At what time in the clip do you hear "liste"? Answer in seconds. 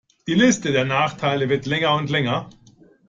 0.33-0.71